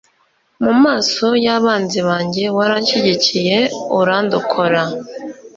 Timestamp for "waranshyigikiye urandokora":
2.57-4.81